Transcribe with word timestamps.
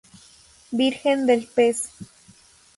Virgen 0.71 1.27
del 1.27 1.45
Pez. 1.45 1.91